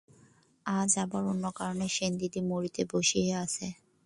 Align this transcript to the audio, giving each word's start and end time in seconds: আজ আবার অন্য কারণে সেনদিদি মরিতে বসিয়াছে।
আজ 0.65 0.91
আবার 1.03 1.23
অন্য 1.31 1.45
কারণে 1.57 1.85
সেনদিদি 1.95 2.41
মরিতে 2.49 2.81
বসিয়াছে। 2.91 3.67